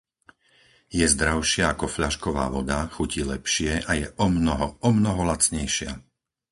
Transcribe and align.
Je 0.99 1.05
zdravšia 1.13 1.65
ako 1.77 1.85
fľašková 1.95 2.45
voda, 2.55 2.79
chutí 2.95 3.21
lepšie 3.33 3.73
a 3.85 3.91
je 4.01 4.07
omnoho, 4.25 4.67
omnoho 4.89 5.23
lacnejšia. 5.31 5.91